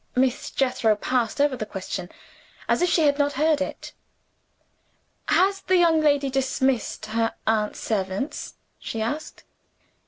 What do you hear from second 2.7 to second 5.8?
if she had not heard it. "Has the